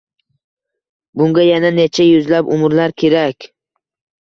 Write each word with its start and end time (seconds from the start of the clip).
Bunga 1.21 1.45
yana 1.51 1.71
necha 1.81 2.09
yuzlab 2.09 2.51
umrlar 2.59 2.97
kerak. 3.05 3.49
Y 3.51 3.55